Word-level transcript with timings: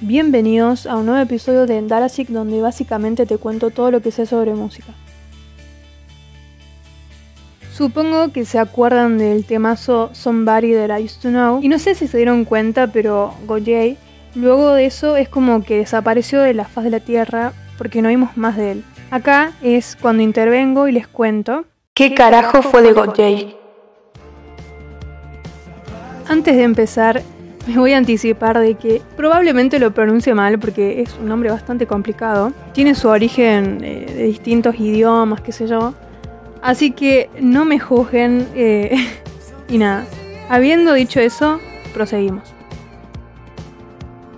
Bienvenidos 0.00 0.86
a 0.86 0.94
un 0.94 1.06
nuevo 1.06 1.20
episodio 1.20 1.66
de 1.66 1.76
Endarasic 1.76 2.28
donde 2.28 2.60
básicamente 2.60 3.26
te 3.26 3.36
cuento 3.36 3.70
todo 3.70 3.90
lo 3.90 4.00
que 4.00 4.12
sé 4.12 4.26
sobre 4.26 4.54
música. 4.54 4.92
Supongo 7.72 8.30
que 8.30 8.44
se 8.44 8.60
acuerdan 8.60 9.18
del 9.18 9.44
temazo 9.44 10.10
Somebody 10.12 10.72
That 10.74 10.96
I 10.96 11.02
Used 11.02 11.22
to 11.22 11.30
Know 11.30 11.60
y 11.64 11.68
no 11.68 11.80
sé 11.80 11.96
si 11.96 12.06
se 12.06 12.16
dieron 12.16 12.44
cuenta 12.44 12.86
pero 12.86 13.34
Gojay 13.48 13.96
luego 14.36 14.74
de 14.74 14.86
eso 14.86 15.16
es 15.16 15.28
como 15.28 15.64
que 15.64 15.78
desapareció 15.78 16.42
de 16.42 16.54
la 16.54 16.64
faz 16.64 16.84
de 16.84 16.90
la 16.90 17.00
tierra 17.00 17.52
porque 17.76 18.00
no 18.00 18.08
vimos 18.08 18.36
más 18.36 18.56
de 18.56 18.70
él. 18.70 18.84
Acá 19.10 19.52
es 19.62 19.96
cuando 20.00 20.22
intervengo 20.22 20.86
y 20.86 20.92
les 20.92 21.08
cuento 21.08 21.64
qué 21.94 22.14
carajo 22.14 22.62
fue 22.62 22.82
de 22.82 22.92
Gojay. 22.92 23.56
Antes 26.28 26.56
de 26.56 26.62
empezar, 26.62 27.22
me 27.74 27.76
voy 27.76 27.92
a 27.92 27.98
anticipar 27.98 28.58
de 28.58 28.74
que 28.74 29.02
probablemente 29.16 29.78
lo 29.78 29.92
pronuncie 29.92 30.34
mal 30.34 30.58
porque 30.58 31.02
es 31.02 31.14
un 31.20 31.28
nombre 31.28 31.50
bastante 31.50 31.86
complicado. 31.86 32.52
Tiene 32.72 32.94
su 32.94 33.08
origen 33.08 33.84
eh, 33.84 34.06
de 34.16 34.22
distintos 34.24 34.80
idiomas, 34.80 35.42
qué 35.42 35.52
sé 35.52 35.66
yo. 35.66 35.92
Así 36.62 36.92
que 36.92 37.28
no 37.40 37.64
me 37.64 37.78
juzguen 37.78 38.48
eh, 38.54 38.96
y 39.68 39.78
nada. 39.78 40.06
Habiendo 40.48 40.94
dicho 40.94 41.20
eso, 41.20 41.60
proseguimos. 41.92 42.54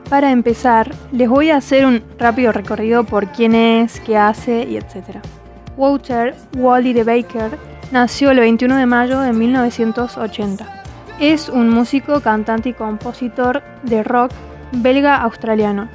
Para 0.08 0.32
empezar, 0.32 0.92
les 1.12 1.28
voy 1.28 1.50
a 1.50 1.56
hacer 1.56 1.86
un 1.86 2.02
rápido 2.18 2.50
recorrido 2.50 3.04
por 3.04 3.28
quién 3.28 3.54
es, 3.54 4.00
qué 4.00 4.16
hace 4.18 4.64
y 4.64 4.76
etc. 4.76 5.18
Walter 5.76 6.34
Wally 6.56 6.92
de 6.92 7.04
Baker 7.04 7.56
nació 7.92 8.32
el 8.32 8.40
21 8.40 8.76
de 8.76 8.86
mayo 8.86 9.20
de 9.20 9.32
1980 9.32 10.79
es 11.20 11.48
un 11.50 11.68
músico, 11.68 12.20
cantante 12.20 12.70
y 12.70 12.72
compositor 12.72 13.62
de 13.82 14.02
rock 14.02 14.32
belga-australiano. 14.72 15.88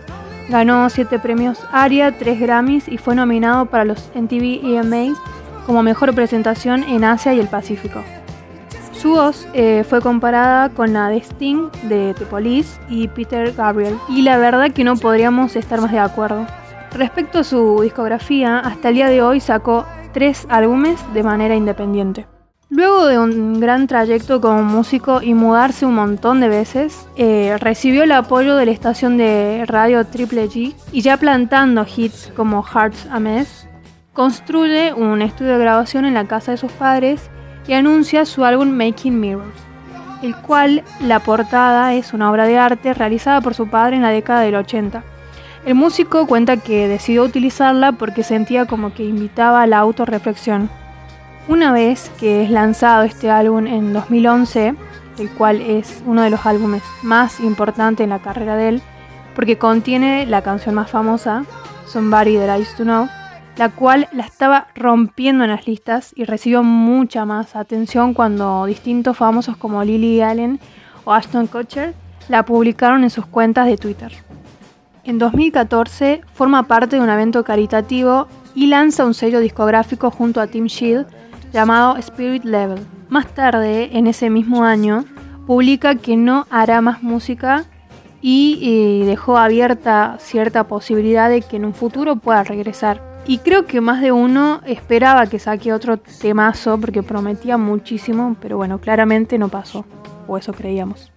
Ganó 0.50 0.90
7 0.90 1.18
premios 1.20 1.60
ARIA, 1.72 2.18
3 2.18 2.40
Grammys 2.40 2.88
y 2.88 3.00
fue 3.00 3.16
nominado 3.16 3.66
para 3.66 3.86
los 3.86 4.12
MTV 4.14 4.62
EMAs 4.64 5.18
como 5.66 5.82
mejor 5.82 6.14
presentación 6.14 6.84
en 6.84 7.04
Asia 7.04 7.34
y 7.34 7.40
el 7.40 7.48
Pacífico. 7.48 8.04
Su 8.92 9.12
voz 9.12 9.48
eh, 9.54 9.84
fue 9.88 10.02
comparada 10.02 10.70
con 10.70 10.94
la 10.94 11.10
de 11.10 11.18
Sting 11.18 11.70
de 11.84 12.14
The 12.18 12.26
Police 12.26 12.80
y 12.88 13.08
Peter 13.08 13.52
Gabriel, 13.54 13.98
y 14.08 14.22
la 14.22 14.38
verdad 14.38 14.72
que 14.72 14.84
no 14.84 14.96
podríamos 14.96 15.56
estar 15.56 15.82
más 15.82 15.92
de 15.92 16.00
acuerdo. 16.00 16.46
Respecto 16.92 17.40
a 17.40 17.44
su 17.44 17.82
discografía, 17.82 18.60
hasta 18.60 18.90
el 18.90 18.96
día 18.96 19.10
de 19.10 19.22
hoy 19.22 19.40
sacó 19.40 19.86
3 20.14 20.48
álbumes 20.50 21.00
de 21.14 21.24
manera 21.24 21.56
independiente. 21.56 22.28
Luego 22.76 23.06
de 23.06 23.18
un 23.18 23.62
gran 23.62 23.88
trayecto 23.88 24.42
como 24.42 24.62
músico 24.62 25.22
y 25.22 25.34
mudarse 25.34 25.86
un 25.86 25.96
montón 25.96 26.42
de 26.42 26.50
veces, 26.50 27.08
eh, 27.16 27.56
recibió 27.58 28.04
el 28.04 28.12
apoyo 28.12 28.58
de 28.58 28.66
la 28.66 28.74
estación 28.74 29.16
de 29.16 29.64
radio 29.66 30.06
Triple 30.06 30.50
G 30.50 30.76
y 30.92 31.02
ya 31.02 31.16
plantando 31.16 31.86
hits 31.88 32.34
como 32.36 32.64
Hearts 32.64 33.08
a 33.10 33.22
Mess, 33.22 33.70
construye 34.12 34.92
un 34.92 35.22
estudio 35.22 35.54
de 35.54 35.60
grabación 35.60 36.04
en 36.04 36.16
la 36.16 36.28
casa 36.28 36.52
de 36.52 36.58
sus 36.58 36.74
padres 36.74 37.30
y 37.66 37.72
anuncia 37.72 38.26
su 38.26 38.44
álbum 38.44 38.72
Making 38.72 39.22
Mirrors, 39.22 39.62
el 40.22 40.36
cual 40.36 40.84
la 41.00 41.22
portada 41.22 41.94
es 41.94 42.12
una 42.12 42.30
obra 42.30 42.46
de 42.46 42.58
arte 42.58 42.94
realizada 42.94 43.40
por 43.40 43.54
su 43.54 43.70
padre 43.70 43.96
en 43.96 44.02
la 44.02 44.10
década 44.10 44.42
del 44.42 44.56
80. 44.56 45.02
El 45.66 45.76
músico 45.76 46.28
cuenta 46.28 46.58
que 46.58 46.90
decidió 46.90 47.24
utilizarla 47.24 47.94
porque 47.94 48.24
sentía 48.24 48.66
como 48.66 48.94
que 48.94 49.06
invitaba 49.06 49.62
a 49.62 49.68
la 49.68 49.78
autorreflexión. 49.78 50.70
Una 51.48 51.72
vez 51.72 52.12
que 52.20 52.44
es 52.44 52.50
lanzado 52.50 53.04
este 53.04 53.30
álbum 53.30 53.68
en 53.68 53.94
2011, 53.94 54.74
el 55.20 55.30
cual 55.30 55.62
es 55.62 56.02
uno 56.08 56.24
de 56.24 56.32
los 56.32 56.44
álbumes 56.48 56.82
más 57.04 57.40
importantes 57.40 58.04
en 58.04 58.10
la 58.10 58.20
carrera 58.20 58.56
de 58.56 58.70
él, 58.70 58.82
porque 59.36 59.60
contiene 59.60 60.26
la 60.26 60.42
canción 60.42 60.74
más 60.74 60.90
famosa, 60.90 61.46
Somebody 61.86 62.38
That 62.38 62.58
I 62.58 62.62
Used 62.64 62.78
to 62.78 62.84
Know, 62.84 63.08
la 63.58 63.70
cual 63.70 64.08
la 64.12 64.24
estaba 64.24 64.68
rompiendo 64.74 65.44
en 65.44 65.52
las 65.52 65.68
listas 65.68 66.14
y 66.16 66.24
recibió 66.24 66.64
mucha 66.64 67.26
más 67.26 67.56
atención 67.56 68.16
cuando 68.16 68.66
distintos 68.66 69.16
famosos 69.16 69.56
como 69.56 69.84
Lily 69.84 70.22
Allen 70.22 70.60
o 71.04 71.14
Ashton 71.14 71.46
Kutcher 71.46 71.94
la 72.28 72.44
publicaron 72.44 73.04
en 73.04 73.12
sus 73.12 73.28
cuentas 73.28 73.68
de 73.68 73.78
Twitter. 73.78 74.12
En 75.04 75.20
2014 75.20 76.22
forma 76.34 76.64
parte 76.64 76.96
de 76.96 77.04
un 77.04 77.10
evento 77.10 77.44
caritativo 77.44 78.28
y 78.56 78.66
lanza 78.66 79.06
un 79.06 79.14
sello 79.14 79.40
discográfico 79.40 80.10
junto 80.10 80.42
a 80.42 80.48
Tim 80.48 80.66
Shield 80.66 81.06
llamado 81.56 81.96
Spirit 81.96 82.44
Level. 82.44 82.86
Más 83.08 83.28
tarde, 83.34 83.98
en 83.98 84.08
ese 84.08 84.30
mismo 84.30 84.66
año, 84.66 85.06
publica 85.48 85.96
que 85.96 86.18
no 86.18 86.46
hará 86.50 86.82
más 86.82 87.02
música 87.02 87.64
y 88.22 89.04
dejó 89.06 89.38
abierta 89.38 90.18
cierta 90.20 90.66
posibilidad 90.66 91.30
de 91.30 91.42
que 91.42 91.56
en 91.56 91.64
un 91.64 91.74
futuro 91.74 92.18
pueda 92.18 92.44
regresar. 92.44 93.02
Y 93.26 93.38
creo 93.38 93.66
que 93.66 93.80
más 93.80 94.02
de 94.02 94.12
uno 94.12 94.60
esperaba 94.66 95.28
que 95.28 95.40
saque 95.40 95.72
otro 95.72 95.98
temazo 95.98 96.78
porque 96.78 97.04
prometía 97.04 97.58
muchísimo, 97.58 98.36
pero 98.42 98.58
bueno, 98.58 98.80
claramente 98.80 99.38
no 99.38 99.48
pasó, 99.48 99.86
o 100.28 100.38
eso 100.38 100.52
creíamos. 100.52 101.14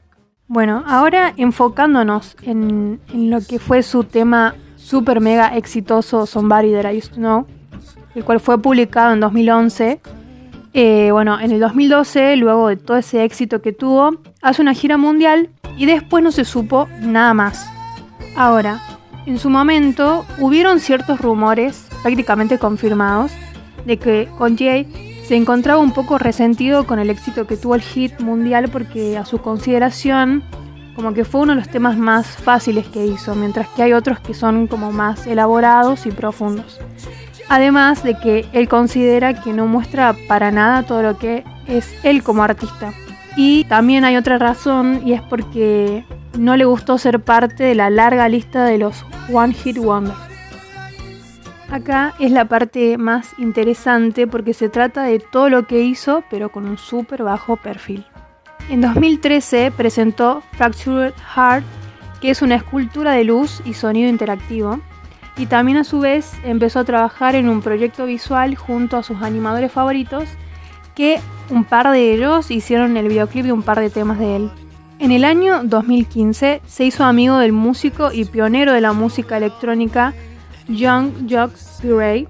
Bueno, 0.47 0.85
ahora 0.87 1.35
enfocándonos 1.37 2.37
en, 2.43 3.01
en 3.13 3.31
lo 3.31 3.41
que 3.41 3.59
fue 3.59 3.83
su 3.83 4.05
tema 4.05 4.55
super 4.77 5.21
mega 5.21 5.57
exitoso 5.57 6.27
Somebody 6.27 6.73
That 6.75 6.93
I 6.93 6.99
Used 6.99 7.15
to 7.15 7.17
Know, 7.17 7.47
el 8.15 8.25
cual 8.25 8.39
fue 8.39 8.57
publicado 8.63 9.13
en 9.13 9.21
2011 9.21 10.01
eh, 10.73 11.11
bueno, 11.13 11.41
en 11.41 11.51
el 11.51 11.61
2012, 11.61 12.37
luego 12.37 12.69
de 12.69 12.77
todo 12.77 12.97
ese 12.97 13.25
éxito 13.25 13.63
que 13.63 13.73
tuvo, 13.73 14.21
hace 14.43 14.63
una 14.63 14.75
gira 14.75 14.97
mundial 14.97 15.51
y 15.77 15.87
después 15.87 16.23
no 16.23 16.33
se 16.33 16.45
supo 16.45 16.89
nada 17.01 17.35
más. 17.35 17.71
Ahora, 18.37 18.81
en 19.27 19.39
su 19.39 19.51
momento 19.51 20.25
hubieron 20.39 20.81
ciertos 20.81 21.21
rumores, 21.21 21.89
prácticamente 22.03 22.59
confirmados, 22.59 23.33
de 23.85 23.97
que 23.97 24.29
Jay 24.59 25.23
se 25.27 25.37
encontraba 25.37 25.81
un 25.81 25.93
poco 25.93 26.19
resentido 26.19 26.87
con 26.87 26.99
el 26.99 27.11
éxito 27.11 27.47
que 27.47 27.57
tuvo 27.57 27.75
el 27.75 27.83
hit 27.83 28.19
mundial 28.21 28.69
porque 28.71 29.19
a 29.19 29.25
su 29.25 29.39
consideración 29.39 30.43
como 30.97 31.15
que 31.15 31.25
fue 31.25 31.43
uno 31.43 31.53
de 31.53 31.61
los 31.61 31.69
temas 31.69 31.97
más 31.97 32.27
fáciles 32.27 32.89
que 32.89 33.07
hizo, 33.07 33.37
mientras 33.37 33.69
que 33.69 33.83
hay 33.83 33.93
otros 33.93 34.19
que 34.19 34.35
son 34.35 34.67
como 34.67 34.91
más 34.91 35.29
elaborados 35.29 36.07
y 36.07 36.11
profundos. 36.11 36.81
Además 37.49 38.03
de 38.03 38.19
que 38.19 38.47
él 38.53 38.69
considera 38.69 39.41
que 39.41 39.53
no 39.53 39.67
muestra 39.67 40.15
para 40.29 40.51
nada 40.51 40.83
todo 40.83 41.03
lo 41.03 41.19
que 41.19 41.45
es 41.67 41.95
él 42.03 42.23
como 42.23 42.43
artista. 42.43 42.93
Y 43.37 43.65
también 43.65 44.05
hay 44.05 44.17
otra 44.17 44.39
razón 44.39 45.01
y 45.05 45.13
es 45.13 45.23
porque 45.23 46.05
no 46.39 46.57
le 46.57 46.65
gustó 46.65 46.99
ser 46.99 47.21
parte 47.21 47.65
de 47.65 47.75
la 47.75 47.89
larga 47.89 48.29
lista 48.29 48.65
de 48.65 48.79
los 48.79 49.05
One 49.33 49.55
Hit 49.55 49.79
Wonder. 49.79 50.15
Acá 51.71 52.15
es 52.19 52.33
la 52.33 52.47
parte 52.47 52.97
más 52.97 53.35
interesante 53.39 54.27
porque 54.27 54.55
se 54.55 54.69
trata 54.69 55.03
de 55.03 55.19
todo 55.19 55.51
lo 55.51 55.67
que 55.67 55.81
hizo 55.81 56.25
pero 56.31 56.51
con 56.51 56.67
un 56.67 56.79
súper 56.79 57.23
bajo 57.23 57.57
perfil. 57.57 58.07
En 58.71 58.81
2013 58.81 59.71
presentó 59.71 60.43
Fractured 60.53 61.15
Heart, 61.35 61.65
que 62.21 62.31
es 62.31 62.43
una 62.43 62.57
escultura 62.57 63.13
de 63.13 63.25
luz 63.25 63.63
y 63.65 63.75
sonido 63.75 64.09
interactivo, 64.09 64.81
y 65.39 65.47
también 65.47 65.79
a 65.79 65.85
su 65.85 66.01
vez 66.01 66.33
empezó 66.45 66.81
a 66.81 66.85
trabajar 66.85 67.37
en 67.37 67.49
un 67.49 67.63
proyecto 67.63 68.07
visual 68.07 68.57
junto 68.57 68.97
a 68.97 69.03
sus 69.03 69.23
animadores 69.23 69.73
favoritos 69.73 70.25
que 70.95 71.21
un 71.49 71.65
par 71.65 71.91
de 71.91 72.13
ellos 72.13 72.51
hicieron 72.51 72.97
el 72.97 73.09
videoclip 73.09 73.47
de 73.47 73.53
un 73.53 73.63
par 73.63 73.79
de 73.79 73.89
temas 73.89 74.19
de 74.19 74.37
él. 74.37 74.51
En 74.99 75.13
el 75.13 75.25
año 75.25 75.63
2015 75.63 76.61
se 76.67 76.85
hizo 76.85 77.05
amigo 77.05 77.39
del 77.39 77.53
músico 77.53 78.11
y 78.13 78.25
pionero 78.25 78.73
de 78.73 78.81
la 78.81 78.93
música 78.93 79.37
electrónica 79.37 80.13
Young 80.67 81.29
Jacques 81.29 81.79
Purey 81.81 82.27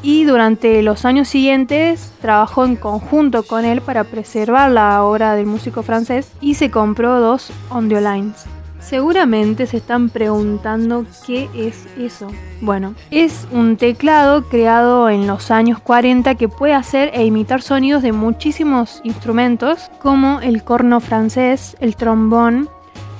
y 0.00 0.22
durante 0.24 0.80
los 0.82 1.04
años 1.04 1.28
siguientes 1.28 2.12
trabajó 2.20 2.64
en 2.64 2.76
conjunto 2.76 3.42
con 3.42 3.64
él 3.64 3.80
para 3.80 4.04
preservar 4.04 4.70
la 4.70 5.02
obra 5.02 5.34
del 5.34 5.46
músico 5.46 5.82
francés 5.82 6.30
y 6.40 6.54
se 6.54 6.70
compró 6.70 7.18
dos 7.18 7.50
Ondiolines. 7.68 8.46
Seguramente 8.88 9.66
se 9.66 9.76
están 9.76 10.08
preguntando 10.08 11.04
qué 11.26 11.50
es 11.54 11.86
eso. 11.98 12.28
Bueno, 12.62 12.94
es 13.10 13.46
un 13.52 13.76
teclado 13.76 14.48
creado 14.48 15.10
en 15.10 15.26
los 15.26 15.50
años 15.50 15.78
40 15.78 16.36
que 16.36 16.48
puede 16.48 16.72
hacer 16.72 17.10
e 17.12 17.26
imitar 17.26 17.60
sonidos 17.60 18.02
de 18.02 18.12
muchísimos 18.12 19.02
instrumentos 19.04 19.90
como 20.00 20.40
el 20.40 20.64
corno 20.64 21.00
francés, 21.00 21.76
el 21.80 21.96
trombón 21.96 22.70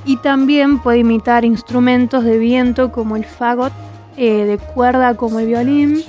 y 0.06 0.16
también 0.16 0.78
puede 0.78 1.00
imitar 1.00 1.44
instrumentos 1.44 2.24
de 2.24 2.38
viento 2.38 2.90
como 2.90 3.16
el 3.16 3.26
fagot, 3.26 3.74
eh, 4.16 4.46
de 4.46 4.56
cuerda 4.56 5.18
como 5.18 5.38
el 5.38 5.48
violín, 5.48 6.02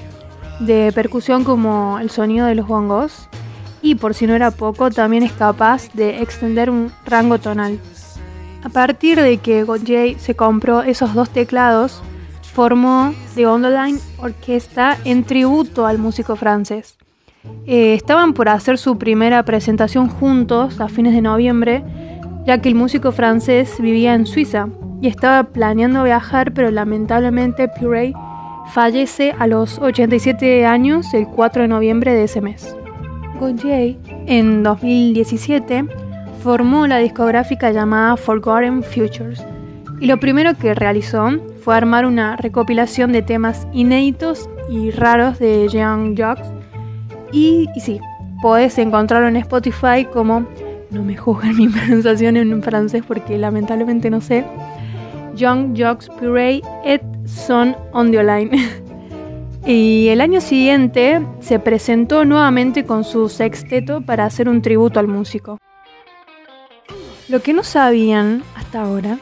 de 0.62 0.94
percusión 0.96 1.44
como 1.44 2.00
el 2.00 2.10
sonido 2.12 2.46
de 2.46 2.56
los 2.56 2.66
bongos 2.66 3.28
y 3.82 3.96
por 3.96 4.14
si 4.14 4.26
no 4.26 4.36
era 4.36 4.52
poco 4.52 4.90
también 4.90 5.24
es 5.24 5.34
capaz 5.34 5.92
de 5.92 6.22
extender 6.22 6.70
un 6.70 6.94
rango 7.06 7.40
tonal. 7.40 7.78
A 8.64 8.70
partir 8.70 9.22
de 9.22 9.38
que 9.38 9.64
Gautier 9.64 10.20
se 10.20 10.36
compró 10.36 10.82
esos 10.82 11.14
dos 11.14 11.30
teclados, 11.30 12.02
formó 12.54 13.14
The 13.36 13.48
Online 13.48 14.00
Orquesta 14.18 14.98
en 15.06 15.24
tributo 15.24 15.86
al 15.86 15.98
músico 15.98 16.36
francés. 16.36 16.98
Eh, 17.66 17.94
estaban 17.94 18.34
por 18.34 18.50
hacer 18.50 18.78
su 18.78 18.98
primera 18.98 19.44
presentación 19.44 20.10
juntos 20.10 20.82
a 20.82 20.90
fines 20.90 21.14
de 21.14 21.22
noviembre, 21.22 21.84
ya 22.46 22.62
que 22.62 22.68
el 22.68 22.76
músico 22.76 23.14
francés 23.14 23.76
vivía 23.80 24.14
en 24.14 24.26
Suiza, 24.26 24.68
y 25.02 25.08
estaba 25.08 25.44
planeando 25.44 26.04
viajar, 26.04 26.54
pero 26.54 26.70
lamentablemente 26.70 27.70
Purey 27.70 28.14
fallece 28.74 29.34
a 29.40 29.48
los 29.48 29.80
87 29.80 30.66
años 30.66 31.14
el 31.14 31.28
4 31.28 31.62
de 31.62 31.68
noviembre 31.70 32.14
de 32.14 32.26
ese 32.26 32.42
mes. 32.42 32.76
Gojay 33.40 33.98
en 34.28 34.64
2017 34.64 35.86
formó 36.42 36.88
la 36.88 36.98
discográfica 36.98 37.72
llamada 37.72 38.16
Forgotten 38.16 38.82
Futures 38.82 39.44
y 40.00 40.08
lo 40.08 40.20
primero 40.20 40.58
que 40.58 40.74
realizó 40.74 41.30
fue 41.62 41.76
armar 41.76 42.06
una 42.06 42.38
recopilación 42.38 43.12
de 43.12 43.22
temas 43.22 43.68
inéditos 43.74 44.50
y 44.70 44.92
raros 44.92 45.40
de 45.40 45.68
Young 45.68 46.18
Jocks 46.18 46.50
y, 47.32 47.68
sí, 47.80 48.00
podés 48.42 48.78
encontrarlo 48.78 49.28
en 49.28 49.36
Spotify 49.36 50.06
como, 50.12 50.48
no 50.90 51.04
me 51.04 51.18
juzguen 51.18 51.58
mi 51.58 51.68
pronunciación 51.70 52.38
en 52.38 52.64
francés 52.64 53.04
porque 53.06 53.38
lamentablemente 53.38 54.10
no 54.10 54.22
sé, 54.22 54.46
Young 55.36 55.78
Jocks 55.78 56.10
Puree 56.20 56.62
et 56.86 57.02
Son 57.26 57.76
on 57.92 58.12
the 58.12 58.24
Line. 58.24 58.52
y 59.66 60.08
el 60.08 60.22
año 60.22 60.40
siguiente 60.42 61.22
se 61.42 61.60
presentó 61.60 62.24
nuevamente 62.24 62.86
con 62.86 63.04
su 63.04 63.30
sexteto 63.30 64.02
para 64.02 64.26
hacer 64.26 64.48
un 64.48 64.62
tributo 64.62 65.00
al 65.00 65.08
músico. 65.08 65.60
Lo 67.30 67.44
que 67.44 67.54
no 67.54 67.64
sabían 67.64 68.44
hasta 68.56 68.82
ahora 68.82 69.20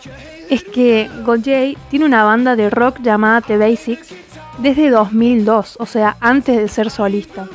es 0.49 0.63
que 0.63 1.09
Gojay 1.25 1.77
tiene 1.89 2.05
una 2.05 2.23
banda 2.23 2.55
de 2.55 2.69
rock 2.69 3.01
llamada 3.01 3.41
The 3.41 3.57
Basics 3.57 4.13
desde 4.59 4.89
2002, 4.89 5.75
o 5.77 5.85
sea, 5.85 6.15
antes 6.21 6.55
de 6.55 6.69
ser 6.69 6.89
solista. 6.89 7.49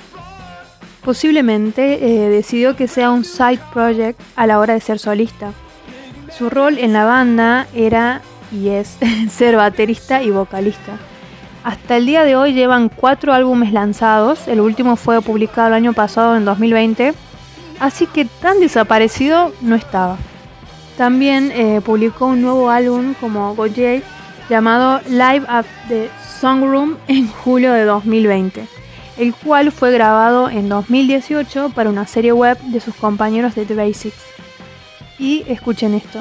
Posiblemente 1.02 2.04
eh, 2.04 2.28
decidió 2.28 2.76
que 2.76 2.87
sea 2.87 3.10
un 3.10 3.25
side 3.25 3.60
project 3.72 4.20
a 4.37 4.46
la 4.46 4.58
hora 4.58 4.75
de 4.75 4.81
ser 4.81 4.99
solista. 4.99 5.52
Su 6.37 6.50
rol 6.50 6.76
en 6.76 6.93
la 6.93 7.06
banda 7.06 7.66
era 7.75 8.20
y 8.52 8.69
es 8.69 8.98
ser 9.31 9.56
baterista 9.56 10.22
y 10.22 10.31
vocalista. 10.31 10.98
Hasta 11.64 11.96
el 11.96 12.05
día 12.05 12.25
de 12.25 12.37
hoy 12.37 12.52
llevan 12.52 12.90
cuatro 12.90 13.32
álbumes 13.32 13.72
lanzados, 13.72 14.46
el 14.48 14.60
último 14.60 14.96
fue 14.96 15.22
publicado 15.22 15.69
el 15.69 15.75
año 15.75 15.94
pasado 15.94 16.37
en 16.37 16.44
2020, 16.44 17.14
así 17.81 18.06
que 18.06 18.26
tan 18.26 18.60
desaparecido 18.60 19.50
no 19.62 19.76
estaba. 19.76 20.19
También 20.97 21.50
eh, 21.53 21.81
publicó 21.85 22.27
un 22.27 22.43
nuevo 22.43 22.71
álbum 22.71 23.15
como 23.15 23.55
Gojay 23.55 24.03
llamado 24.49 25.00
Live 25.09 25.44
at 25.49 25.65
the 25.89 26.11
Songroom 26.41 26.97
en 27.09 27.29
julio 27.29 27.73
de 27.73 27.85
2020, 27.85 28.67
el 29.17 29.35
cual 29.35 29.73
fue 29.73 29.93
grabado 29.93 30.50
en 30.50 30.69
2018 30.69 31.71
para 31.71 31.89
una 31.89 32.06
serie 32.06 32.33
web 32.33 32.59
de 32.61 32.81
sus 32.81 32.94
compañeros 32.94 33.55
de 33.55 33.65
The 33.65 33.75
Basics. 33.75 34.23
Y 35.19 35.44
escuchen 35.49 35.94
esto. 35.94 36.21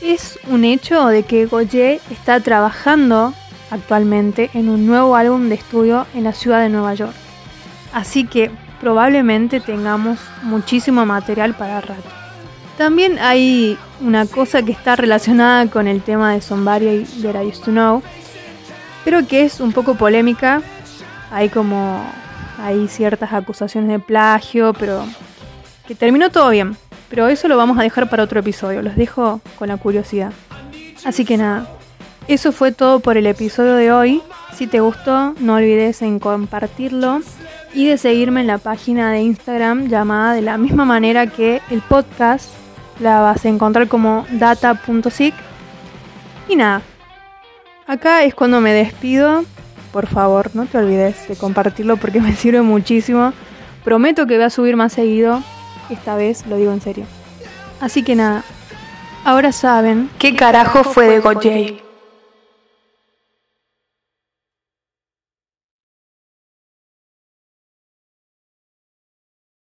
Es 0.00 0.38
un 0.48 0.64
hecho 0.64 1.06
de 1.06 1.22
que 1.22 1.46
Goye 1.46 2.00
está 2.10 2.40
trabajando 2.40 3.34
actualmente 3.70 4.50
en 4.54 4.68
un 4.68 4.86
nuevo 4.86 5.16
álbum 5.16 5.48
de 5.48 5.56
estudio 5.56 6.06
en 6.14 6.24
la 6.24 6.32
ciudad 6.32 6.60
de 6.60 6.68
Nueva 6.68 6.94
York. 6.94 7.14
Así 7.92 8.24
que 8.24 8.50
probablemente 8.80 9.60
tengamos 9.60 10.18
muchísimo 10.42 11.06
material 11.06 11.54
para 11.54 11.80
rato. 11.80 12.25
También 12.76 13.18
hay 13.18 13.78
una 14.00 14.26
cosa 14.26 14.62
que 14.62 14.72
está 14.72 14.96
relacionada 14.96 15.66
con 15.70 15.88
el 15.88 16.02
tema 16.02 16.34
de 16.34 16.42
Somebody 16.42 17.04
That 17.22 17.42
I 17.42 17.46
Used 17.46 17.64
to 17.64 17.70
Know, 17.70 18.02
pero 19.04 19.26
que 19.26 19.44
es 19.44 19.60
un 19.60 19.72
poco 19.72 19.94
polémica. 19.94 20.60
Hay 21.30 21.48
como 21.48 22.04
hay 22.62 22.88
ciertas 22.88 23.32
acusaciones 23.32 23.88
de 23.90 23.98
plagio, 23.98 24.74
pero 24.74 25.04
que 25.86 25.94
terminó 25.94 26.30
todo 26.30 26.50
bien. 26.50 26.76
Pero 27.08 27.28
eso 27.28 27.48
lo 27.48 27.56
vamos 27.56 27.78
a 27.78 27.82
dejar 27.82 28.10
para 28.10 28.24
otro 28.24 28.40
episodio, 28.40 28.82
los 28.82 28.96
dejo 28.96 29.40
con 29.58 29.68
la 29.68 29.76
curiosidad. 29.76 30.32
Así 31.04 31.24
que 31.24 31.36
nada, 31.36 31.68
eso 32.28 32.52
fue 32.52 32.72
todo 32.72 33.00
por 33.00 33.16
el 33.16 33.26
episodio 33.26 33.74
de 33.74 33.92
hoy. 33.92 34.22
Si 34.54 34.66
te 34.66 34.80
gustó, 34.80 35.34
no 35.38 35.54
olvides 35.54 36.02
en 36.02 36.18
compartirlo 36.18 37.20
y 37.72 37.86
de 37.86 37.96
seguirme 37.96 38.40
en 38.40 38.48
la 38.48 38.58
página 38.58 39.12
de 39.12 39.20
Instagram 39.20 39.88
llamada 39.88 40.34
de 40.34 40.42
la 40.42 40.58
misma 40.58 40.84
manera 40.84 41.26
que 41.26 41.62
el 41.70 41.80
podcast. 41.82 42.50
La 43.00 43.20
vas 43.20 43.44
a 43.44 43.48
encontrar 43.48 43.88
como 43.88 44.26
data.sic. 44.30 45.34
Y 46.48 46.56
nada, 46.56 46.82
acá 47.86 48.24
es 48.24 48.34
cuando 48.34 48.60
me 48.60 48.72
despido. 48.72 49.44
Por 49.92 50.06
favor, 50.06 50.50
no 50.54 50.66
te 50.66 50.78
olvides 50.78 51.28
de 51.28 51.36
compartirlo 51.36 51.96
porque 51.96 52.20
me 52.22 52.34
sirve 52.34 52.62
muchísimo. 52.62 53.32
Prometo 53.84 54.26
que 54.26 54.36
voy 54.36 54.44
a 54.44 54.50
subir 54.50 54.76
más 54.76 54.92
seguido 54.92 55.42
esta 55.90 56.16
vez 56.16 56.46
lo 56.46 56.56
digo 56.56 56.72
en 56.72 56.80
serio. 56.80 57.06
Así 57.80 58.02
que 58.02 58.14
nada, 58.14 58.42
ahora 59.24 59.52
saben 59.52 60.10
qué 60.18 60.34
carajo 60.34 60.84
fue 60.84 61.08
de 61.08 61.20
Gojay. 61.20 61.85